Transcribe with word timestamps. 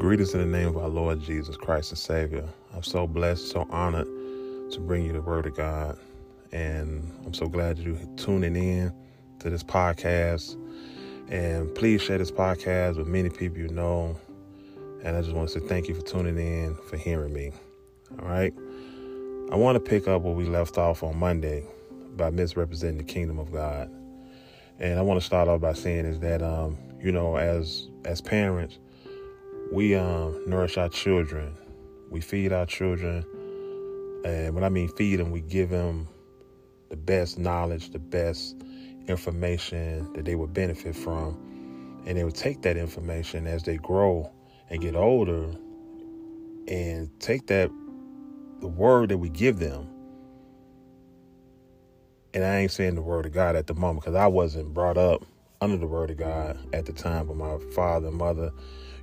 Greetings 0.00 0.32
in 0.32 0.40
the 0.40 0.46
name 0.46 0.68
of 0.68 0.78
our 0.78 0.88
Lord 0.88 1.20
Jesus 1.20 1.58
Christ 1.58 1.90
and 1.90 1.98
Savior. 1.98 2.48
I'm 2.74 2.82
so 2.82 3.06
blessed, 3.06 3.50
so 3.50 3.66
honored 3.68 4.06
to 4.72 4.80
bring 4.80 5.04
you 5.04 5.12
the 5.12 5.20
Word 5.20 5.44
of 5.44 5.54
God. 5.54 5.98
And 6.52 7.12
I'm 7.26 7.34
so 7.34 7.48
glad 7.48 7.78
you're 7.78 7.98
tuning 8.16 8.56
in 8.56 8.94
to 9.40 9.50
this 9.50 9.62
podcast. 9.62 10.56
And 11.28 11.74
please 11.74 12.00
share 12.00 12.16
this 12.16 12.30
podcast 12.30 12.96
with 12.96 13.08
many 13.08 13.28
people 13.28 13.58
you 13.58 13.68
know. 13.68 14.18
And 15.04 15.18
I 15.18 15.20
just 15.20 15.34
want 15.34 15.50
to 15.50 15.60
say 15.60 15.66
thank 15.66 15.86
you 15.86 15.94
for 15.94 16.00
tuning 16.00 16.38
in, 16.38 16.76
for 16.88 16.96
hearing 16.96 17.34
me. 17.34 17.52
All 18.22 18.26
right. 18.26 18.54
I 19.52 19.56
want 19.56 19.76
to 19.76 19.80
pick 19.80 20.08
up 20.08 20.22
where 20.22 20.32
we 20.32 20.46
left 20.46 20.78
off 20.78 21.02
on 21.02 21.18
Monday 21.18 21.66
by 22.16 22.30
misrepresenting 22.30 22.96
the 22.96 23.04
kingdom 23.04 23.38
of 23.38 23.52
God. 23.52 23.90
And 24.78 24.98
I 24.98 25.02
want 25.02 25.20
to 25.20 25.26
start 25.26 25.46
off 25.46 25.60
by 25.60 25.74
saying 25.74 26.06
is 26.06 26.20
that, 26.20 26.40
um, 26.40 26.78
you 27.02 27.12
know, 27.12 27.36
as 27.36 27.90
as 28.06 28.22
parents, 28.22 28.78
we 29.70 29.94
um, 29.94 30.42
nourish 30.46 30.76
our 30.76 30.88
children. 30.88 31.56
We 32.10 32.20
feed 32.20 32.52
our 32.52 32.66
children. 32.66 33.24
And 34.24 34.54
when 34.54 34.64
I 34.64 34.68
mean 34.68 34.88
feed 34.88 35.16
them, 35.16 35.30
we 35.30 35.40
give 35.40 35.70
them 35.70 36.08
the 36.88 36.96
best 36.96 37.38
knowledge, 37.38 37.90
the 37.90 37.98
best 38.00 38.56
information 39.06 40.12
that 40.14 40.24
they 40.24 40.34
would 40.34 40.52
benefit 40.52 40.96
from. 40.96 41.38
And 42.04 42.18
they 42.18 42.24
would 42.24 42.34
take 42.34 42.62
that 42.62 42.76
information 42.76 43.46
as 43.46 43.62
they 43.62 43.76
grow 43.76 44.30
and 44.70 44.80
get 44.80 44.96
older 44.96 45.54
and 46.66 47.08
take 47.20 47.46
that, 47.46 47.70
the 48.60 48.68
word 48.68 49.10
that 49.10 49.18
we 49.18 49.28
give 49.28 49.58
them. 49.60 49.88
And 52.34 52.44
I 52.44 52.58
ain't 52.58 52.72
saying 52.72 52.94
the 52.94 53.02
word 53.02 53.26
of 53.26 53.32
God 53.32 53.56
at 53.56 53.66
the 53.66 53.74
moment 53.74 54.04
because 54.04 54.16
I 54.16 54.26
wasn't 54.26 54.74
brought 54.74 54.96
up 54.96 55.24
under 55.60 55.76
the 55.76 55.86
word 55.86 56.10
of 56.10 56.16
God 56.16 56.58
at 56.72 56.86
the 56.86 56.92
time, 56.92 57.26
but 57.26 57.36
my 57.36 57.58
father 57.74 58.08
and 58.08 58.16
mother 58.16 58.50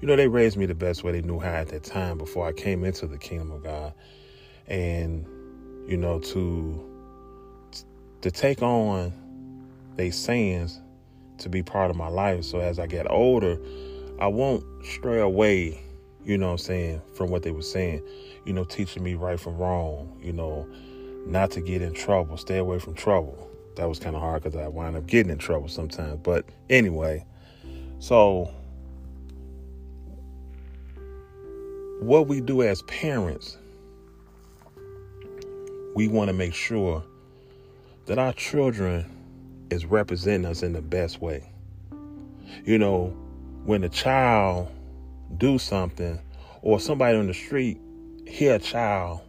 you 0.00 0.08
know, 0.08 0.16
they 0.16 0.28
raised 0.28 0.56
me 0.56 0.66
the 0.66 0.74
best 0.74 1.04
way 1.04 1.12
they 1.12 1.22
knew 1.22 1.38
how 1.38 1.48
at 1.48 1.68
that 1.68 1.84
time 1.84 2.18
before 2.18 2.46
I 2.46 2.52
came 2.52 2.84
into 2.84 3.06
the 3.06 3.18
kingdom 3.18 3.50
of 3.50 3.62
God. 3.62 3.92
And, 4.66 5.26
you 5.88 5.96
know, 5.96 6.18
to 6.18 6.92
to 8.22 8.30
take 8.30 8.62
on 8.62 9.12
they 9.96 10.10
sayings 10.10 10.80
to 11.38 11.48
be 11.48 11.62
part 11.62 11.90
of 11.90 11.96
my 11.96 12.08
life. 12.08 12.44
So 12.44 12.60
as 12.60 12.78
I 12.78 12.86
get 12.86 13.10
older, 13.10 13.58
I 14.18 14.26
won't 14.26 14.64
stray 14.84 15.20
away, 15.20 15.82
you 16.24 16.38
know 16.38 16.50
I'm 16.50 16.58
saying, 16.58 17.02
from 17.14 17.30
what 17.30 17.42
they 17.42 17.50
were 17.50 17.62
saying. 17.62 18.02
You 18.44 18.52
know, 18.52 18.64
teaching 18.64 19.02
me 19.02 19.14
right 19.14 19.38
from 19.38 19.56
wrong, 19.56 20.18
you 20.22 20.32
know, 20.32 20.66
not 21.26 21.50
to 21.52 21.60
get 21.60 21.82
in 21.82 21.92
trouble, 21.92 22.36
stay 22.36 22.58
away 22.58 22.78
from 22.78 22.94
trouble. 22.94 23.50
That 23.76 23.88
was 23.88 23.98
kind 23.98 24.16
of 24.16 24.22
hard 24.22 24.42
because 24.42 24.58
I 24.58 24.68
wind 24.68 24.96
up 24.96 25.06
getting 25.06 25.30
in 25.30 25.38
trouble 25.38 25.68
sometimes. 25.68 26.20
But 26.22 26.46
anyway, 26.70 27.26
so 27.98 28.50
what 32.00 32.26
we 32.26 32.40
do 32.40 32.62
as 32.62 32.82
parents, 32.82 33.56
we 35.94 36.08
want 36.08 36.28
to 36.28 36.34
make 36.34 36.54
sure 36.54 37.02
that 38.04 38.18
our 38.18 38.32
children 38.34 39.10
is 39.70 39.86
representing 39.86 40.44
us 40.44 40.62
in 40.62 40.72
the 40.72 40.82
best 40.82 41.20
way. 41.20 41.50
You 42.64 42.78
know, 42.78 43.16
when 43.64 43.82
a 43.82 43.88
child 43.88 44.68
do 45.38 45.58
something 45.58 46.20
or 46.62 46.78
somebody 46.78 47.16
on 47.16 47.26
the 47.26 47.34
street 47.34 47.80
hear 48.26 48.56
a 48.56 48.58
child 48.58 49.20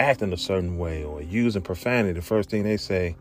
acting 0.00 0.32
a 0.32 0.36
certain 0.36 0.78
way 0.78 1.04
or 1.04 1.22
using 1.22 1.62
profanity, 1.62 2.12
the 2.12 2.22
first 2.22 2.50
thing 2.50 2.64
they 2.64 2.76
say, 2.76 3.16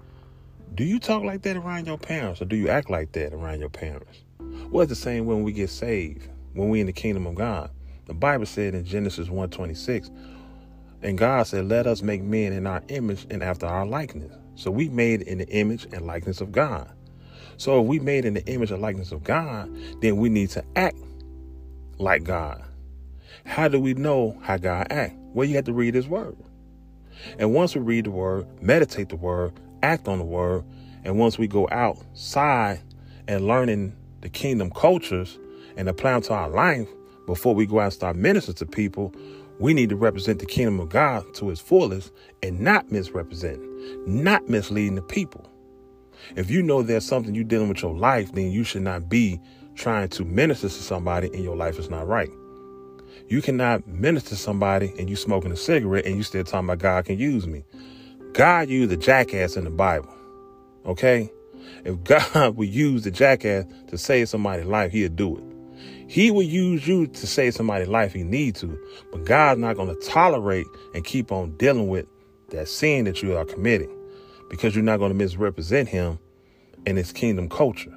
do 0.73 0.83
you 0.83 0.99
talk 0.99 1.23
like 1.23 1.43
that 1.43 1.55
around 1.55 1.85
your 1.85 1.97
parents 1.97 2.41
or 2.41 2.45
do 2.45 2.55
you 2.55 2.69
act 2.69 2.89
like 2.89 3.11
that 3.13 3.33
around 3.33 3.59
your 3.59 3.69
parents? 3.69 4.23
Well, 4.69 4.81
it's 4.81 4.89
the 4.89 4.95
same 4.95 5.25
when 5.25 5.43
we 5.43 5.53
get 5.53 5.69
saved, 5.69 6.27
when 6.53 6.69
we 6.69 6.81
in 6.81 6.87
the 6.87 6.93
kingdom 6.93 7.27
of 7.27 7.35
God. 7.35 7.69
The 8.05 8.13
Bible 8.13 8.45
said 8.45 8.75
in 8.75 8.85
Genesis 8.85 9.29
1:26, 9.29 10.11
and 11.01 11.17
God 11.17 11.47
said, 11.47 11.65
"Let 11.65 11.87
us 11.87 12.01
make 12.01 12.23
men 12.23 12.53
in 12.53 12.67
our 12.67 12.81
image 12.87 13.25
and 13.29 13.43
after 13.43 13.65
our 13.65 13.85
likeness." 13.85 14.31
So 14.55 14.71
we 14.71 14.89
made 14.89 15.23
in 15.23 15.39
the 15.39 15.47
image 15.49 15.87
and 15.91 16.05
likeness 16.05 16.39
of 16.41 16.51
God. 16.51 16.89
So 17.57 17.81
if 17.81 17.87
we 17.87 17.99
made 17.99 18.25
in 18.25 18.33
the 18.33 18.45
image 18.45 18.71
and 18.71 18.81
likeness 18.81 19.11
of 19.11 19.23
God, 19.23 19.69
then 20.01 20.17
we 20.17 20.29
need 20.29 20.49
to 20.51 20.63
act 20.75 20.97
like 21.97 22.23
God. 22.23 22.61
How 23.43 23.67
do 23.67 23.79
we 23.79 23.93
know 23.93 24.37
how 24.41 24.57
God 24.57 24.87
act? 24.91 25.15
Well, 25.33 25.47
you 25.47 25.55
have 25.55 25.65
to 25.65 25.73
read 25.73 25.93
his 25.95 26.07
word. 26.07 26.35
And 27.39 27.53
once 27.53 27.75
we 27.75 27.81
read 27.81 28.05
the 28.05 28.11
word, 28.11 28.45
meditate 28.61 29.09
the 29.09 29.15
word, 29.15 29.53
act 29.83 30.07
on 30.07 30.19
the 30.19 30.25
word, 30.25 30.63
and 31.03 31.17
once 31.19 31.37
we 31.37 31.47
go 31.47 31.67
outside 31.71 32.79
and 33.27 33.47
learning 33.47 33.93
the 34.21 34.29
kingdom 34.29 34.69
cultures 34.71 35.37
and 35.77 35.87
apply 35.87 36.13
them 36.13 36.21
to 36.23 36.33
our 36.33 36.49
life, 36.49 36.87
before 37.25 37.55
we 37.55 37.65
go 37.65 37.79
out 37.79 37.85
and 37.85 37.93
start 37.93 38.15
ministering 38.15 38.55
to 38.55 38.65
people, 38.65 39.13
we 39.59 39.73
need 39.73 39.89
to 39.89 39.95
represent 39.95 40.39
the 40.39 40.45
kingdom 40.45 40.79
of 40.79 40.89
God 40.89 41.33
to 41.35 41.49
its 41.49 41.61
fullest 41.61 42.11
and 42.43 42.59
not 42.59 42.91
misrepresent, 42.91 43.61
not 44.07 44.47
misleading 44.49 44.95
the 44.95 45.01
people. 45.01 45.49
If 46.35 46.49
you 46.49 46.61
know 46.61 46.81
there's 46.81 47.05
something 47.05 47.35
you're 47.35 47.43
dealing 47.43 47.69
with 47.69 47.81
your 47.81 47.95
life, 47.95 48.31
then 48.33 48.51
you 48.51 48.63
should 48.63 48.81
not 48.81 49.07
be 49.09 49.39
trying 49.75 50.09
to 50.09 50.25
minister 50.25 50.67
to 50.67 50.73
somebody 50.73 51.27
and 51.27 51.43
your 51.43 51.55
life 51.55 51.77
is 51.79 51.89
not 51.89 52.07
right. 52.07 52.29
You 53.27 53.41
cannot 53.41 53.87
minister 53.87 54.29
to 54.29 54.35
somebody 54.35 54.93
and 54.99 55.09
you 55.09 55.15
smoking 55.15 55.51
a 55.51 55.55
cigarette 55.55 56.05
and 56.05 56.17
you 56.17 56.23
still 56.23 56.43
talking 56.43 56.67
about 56.67 56.79
God 56.79 57.05
can 57.05 57.17
use 57.17 57.47
me. 57.47 57.63
God 58.33 58.69
used 58.69 58.91
the 58.91 58.97
jackass 58.97 59.55
in 59.55 59.63
the 59.63 59.69
Bible. 59.69 60.13
Okay? 60.85 61.31
If 61.83 62.03
God 62.03 62.57
would 62.57 62.69
use 62.69 63.03
the 63.03 63.11
jackass 63.11 63.65
to 63.87 63.97
save 63.97 64.29
somebody's 64.29 64.65
life, 64.65 64.91
he'd 64.91 65.15
do 65.15 65.37
it. 65.37 65.54
He 66.15 66.31
will 66.31 66.43
use 66.43 66.87
you 66.87 67.07
to 67.07 67.27
save 67.27 67.55
somebody's 67.55 67.89
life 67.89 68.13
he 68.13 68.23
need 68.23 68.55
to, 68.55 68.79
but 69.11 69.25
God's 69.25 69.59
not 69.59 69.75
going 69.75 69.93
to 69.93 70.07
tolerate 70.07 70.65
and 70.93 71.03
keep 71.03 71.29
on 71.29 71.57
dealing 71.57 71.89
with 71.89 72.05
that 72.51 72.69
sin 72.69 73.03
that 73.03 73.21
you 73.21 73.35
are 73.35 73.43
committing 73.43 73.93
because 74.49 74.73
you're 74.73 74.81
not 74.85 74.99
going 74.99 75.11
to 75.11 75.17
misrepresent 75.17 75.89
him 75.89 76.17
in 76.85 76.95
his 76.95 77.11
kingdom 77.11 77.49
culture. 77.49 77.93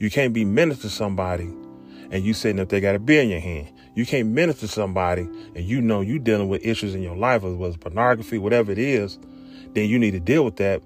You 0.00 0.10
can't 0.10 0.34
be 0.34 0.44
minister 0.44 0.82
to 0.82 0.90
somebody 0.90 1.44
and 2.10 2.22
you 2.26 2.34
sitting 2.34 2.60
up 2.60 2.68
they 2.68 2.82
got 2.82 2.94
a 2.94 2.98
beer 2.98 3.22
in 3.22 3.30
your 3.30 3.40
hand. 3.40 3.72
You 3.94 4.04
can't 4.04 4.28
minister 4.28 4.66
to 4.66 4.72
somebody 4.74 5.22
and 5.22 5.64
you 5.64 5.80
know 5.80 6.02
you 6.02 6.18
dealing 6.18 6.50
with 6.50 6.62
issues 6.62 6.94
in 6.94 7.00
your 7.00 7.16
life, 7.16 7.40
whether 7.40 7.56
it's 7.68 7.78
pornography, 7.78 8.36
whatever 8.36 8.70
it 8.70 8.78
is, 8.78 9.18
then 9.72 9.88
you 9.88 9.98
need 9.98 10.10
to 10.10 10.20
deal 10.20 10.44
with 10.44 10.56
that 10.56 10.82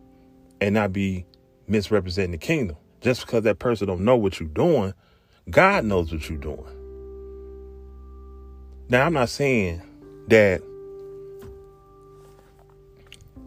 and 0.60 0.72
not 0.72 0.92
be 0.92 1.26
misrepresenting 1.66 2.30
the 2.30 2.38
kingdom. 2.38 2.76
Just 3.00 3.26
because 3.26 3.42
that 3.42 3.58
person 3.58 3.88
don't 3.88 4.02
know 4.02 4.16
what 4.16 4.38
you're 4.38 4.48
doing 4.50 4.94
God 5.48 5.84
knows 5.84 6.10
what 6.10 6.28
you're 6.28 6.38
doing. 6.38 6.64
Now, 8.88 9.06
I'm 9.06 9.12
not 9.12 9.28
saying 9.28 9.80
that 10.26 10.60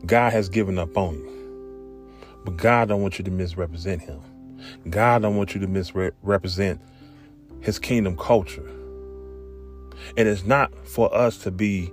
God 0.06 0.32
has 0.32 0.48
given 0.48 0.80
up 0.80 0.96
on 0.98 1.16
you, 1.16 2.16
but 2.46 2.56
God 2.56 2.88
don't 2.88 3.02
want 3.02 3.20
you 3.20 3.26
to 3.26 3.32
misrepresent 3.32 4.02
Him. 4.02 4.22
God 4.90 5.24
don't 5.24 5.36
want 5.36 5.54
you 5.54 5.60
to 5.60 5.68
misrepresent 5.68 6.80
His 7.60 7.78
kingdom 7.80 8.16
culture. 8.16 8.70
And 10.16 10.30
it's 10.30 10.46
not 10.46 10.72
for 10.88 11.14
us 11.14 11.38
to 11.40 11.52
be 11.52 11.92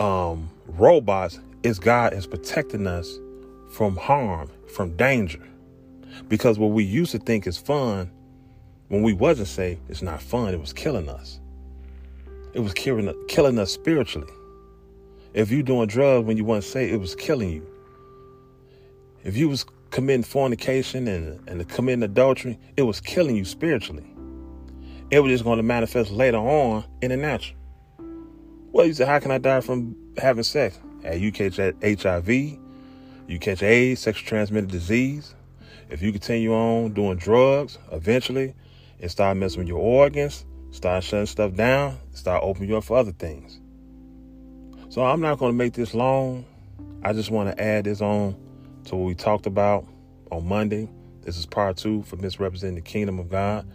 um, 0.00 0.50
robots. 0.66 1.38
It's 1.62 1.78
God 1.78 2.14
is 2.14 2.26
protecting 2.26 2.88
us 2.88 3.16
from 3.70 3.96
harm, 3.96 4.50
from 4.66 4.96
danger. 4.96 5.42
Because 6.28 6.58
what 6.58 6.68
we 6.68 6.84
used 6.84 7.12
to 7.12 7.18
think 7.18 7.46
is 7.46 7.58
fun, 7.58 8.10
when 8.88 9.02
we 9.02 9.12
wasn't 9.12 9.48
saved, 9.48 9.80
it's 9.88 10.02
not 10.02 10.22
fun. 10.22 10.54
It 10.54 10.60
was 10.60 10.72
killing 10.72 11.08
us. 11.08 11.40
It 12.54 12.60
was 12.60 12.72
killing, 12.74 13.12
killing 13.28 13.58
us 13.58 13.72
spiritually. 13.72 14.32
If 15.34 15.50
you 15.50 15.62
doing 15.62 15.86
drugs 15.86 16.26
when 16.26 16.36
you 16.36 16.44
weren't 16.44 16.64
saved, 16.64 16.92
it 16.92 16.96
was 16.96 17.14
killing 17.14 17.50
you. 17.50 17.66
If 19.24 19.36
you 19.36 19.48
was 19.48 19.66
committing 19.90 20.22
fornication 20.22 21.06
and, 21.06 21.48
and 21.48 21.68
committing 21.68 22.02
adultery, 22.02 22.58
it 22.76 22.82
was 22.82 23.00
killing 23.00 23.36
you 23.36 23.44
spiritually. 23.44 24.06
It 25.10 25.20
was 25.20 25.30
just 25.30 25.44
going 25.44 25.58
to 25.58 25.62
manifest 25.62 26.10
later 26.10 26.38
on 26.38 26.84
in 27.00 27.10
the 27.10 27.16
natural. 27.16 27.56
Well, 28.72 28.86
you 28.86 28.92
said, 28.92 29.08
how 29.08 29.18
can 29.18 29.30
I 29.30 29.38
die 29.38 29.60
from 29.60 29.96
having 30.18 30.42
sex? 30.42 30.78
Hey, 31.02 31.18
you 31.18 31.32
catch 31.32 31.56
HIV, 31.56 32.28
you 32.28 33.38
catch 33.40 33.62
AIDS, 33.62 34.00
sexually 34.00 34.28
transmitted 34.28 34.70
disease, 34.70 35.34
if 35.90 36.02
you 36.02 36.12
continue 36.12 36.52
on 36.52 36.92
doing 36.92 37.16
drugs, 37.16 37.78
eventually 37.92 38.54
it 38.98 39.10
start 39.10 39.36
messing 39.36 39.60
with 39.60 39.68
your 39.68 39.78
organs, 39.78 40.44
start 40.70 41.04
shutting 41.04 41.26
stuff 41.26 41.54
down, 41.54 41.98
start 42.12 42.42
opening 42.42 42.70
you 42.70 42.76
up 42.76 42.84
for 42.84 42.98
other 42.98 43.12
things. 43.12 43.60
So 44.90 45.04
I'm 45.04 45.20
not 45.20 45.38
going 45.38 45.52
to 45.52 45.56
make 45.56 45.74
this 45.74 45.94
long. 45.94 46.44
I 47.04 47.12
just 47.12 47.30
want 47.30 47.54
to 47.54 47.62
add 47.62 47.84
this 47.84 48.00
on 48.00 48.34
to 48.84 48.96
what 48.96 49.06
we 49.06 49.14
talked 49.14 49.46
about 49.46 49.86
on 50.32 50.48
Monday. 50.48 50.88
This 51.22 51.36
is 51.36 51.46
part 51.46 51.76
two 51.76 52.02
for 52.04 52.16
misrepresenting 52.16 52.76
the 52.76 52.80
kingdom 52.80 53.18
of 53.18 53.28
God. 53.28 53.66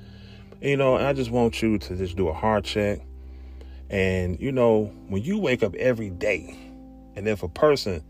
And, 0.62 0.69
you 0.69 0.78
know, 0.78 0.95
I 0.95 1.13
just 1.13 1.30
want 1.30 1.62
you 1.62 1.78
to 1.78 1.95
just 1.95 2.16
do 2.18 2.28
a 2.28 2.34
heart 2.34 2.63
check. 2.63 3.00
And, 3.90 4.40
you 4.40 4.51
know, 4.51 4.86
when 5.07 5.22
you 5.22 5.38
wake 5.38 5.62
up 5.62 5.75
every 5.75 6.10
day, 6.10 6.57
and 7.16 7.28
if 7.28 7.44
a 7.44 7.48
person 7.48 8.04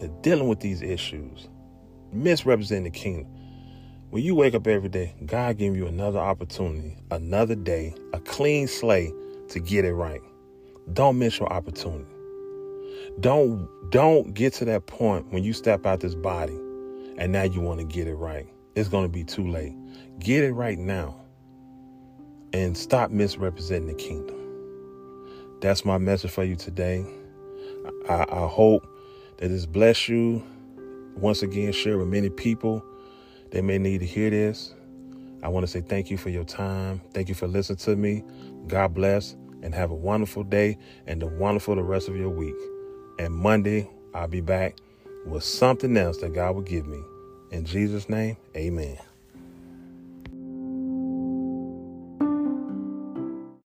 is 0.00 0.10
dealing 0.20 0.48
with 0.48 0.60
these 0.60 0.82
issues, 0.82 1.48
misrepresenting 2.14 2.84
the 2.84 2.90
kingdom, 2.90 3.26
when 4.10 4.22
you 4.22 4.34
wake 4.34 4.54
up 4.54 4.66
every 4.66 4.88
day, 4.88 5.14
God 5.26 5.58
giving 5.58 5.78
you 5.78 5.86
another 5.86 6.20
opportunity, 6.20 6.96
another 7.10 7.54
day, 7.54 7.94
a 8.12 8.20
clean 8.20 8.68
slate 8.68 9.12
to 9.48 9.60
get 9.60 9.84
it 9.84 9.94
right. 9.94 10.20
Don't 10.92 11.18
miss 11.18 11.38
your 11.38 11.52
opportunity. 11.52 12.06
Don't 13.20 13.68
don't 13.90 14.34
get 14.34 14.52
to 14.54 14.64
that 14.66 14.86
point 14.86 15.32
when 15.32 15.44
you 15.44 15.52
step 15.52 15.86
out 15.86 16.00
this 16.00 16.14
body 16.14 16.58
and 17.18 17.32
now 17.32 17.42
you 17.42 17.60
want 17.60 17.80
to 17.80 17.86
get 17.86 18.06
it 18.06 18.14
right. 18.14 18.46
It's 18.74 18.88
going 18.88 19.04
to 19.04 19.08
be 19.08 19.24
too 19.24 19.48
late. 19.48 19.74
Get 20.18 20.44
it 20.44 20.52
right 20.52 20.78
now. 20.78 21.16
And 22.52 22.76
stop 22.76 23.10
misrepresenting 23.10 23.88
the 23.88 23.94
kingdom. 23.94 24.36
That's 25.60 25.84
my 25.84 25.98
message 25.98 26.30
for 26.30 26.44
you 26.44 26.56
today. 26.56 27.04
I, 28.08 28.26
I 28.28 28.46
hope 28.46 28.86
that 29.38 29.48
this 29.48 29.66
bless 29.66 30.08
you. 30.08 30.44
Once 31.16 31.42
again, 31.42 31.72
share 31.72 31.98
with 31.98 32.08
many 32.08 32.30
people 32.30 32.84
they 33.50 33.62
may 33.62 33.78
need 33.78 34.00
to 34.00 34.06
hear 34.06 34.30
this. 34.30 34.74
I 35.42 35.48
want 35.48 35.64
to 35.64 35.70
say 35.70 35.80
thank 35.80 36.10
you 36.10 36.18
for 36.18 36.30
your 36.30 36.44
time. 36.44 37.00
Thank 37.12 37.28
you 37.28 37.34
for 37.34 37.46
listening 37.46 37.78
to 37.78 37.96
me. 37.96 38.24
God 38.66 38.94
bless 38.94 39.36
and 39.62 39.74
have 39.74 39.90
a 39.90 39.94
wonderful 39.94 40.42
day 40.44 40.78
and 41.06 41.22
a 41.22 41.26
wonderful 41.26 41.76
the 41.76 41.82
rest 41.82 42.08
of 42.08 42.16
your 42.16 42.30
week. 42.30 42.56
And 43.18 43.34
Monday, 43.34 43.88
I'll 44.14 44.28
be 44.28 44.40
back 44.40 44.76
with 45.26 45.44
something 45.44 45.96
else 45.96 46.18
that 46.18 46.34
God 46.34 46.54
will 46.56 46.62
give 46.62 46.86
me. 46.86 47.00
In 47.50 47.64
Jesus' 47.64 48.08
name, 48.08 48.36
amen. 48.56 48.98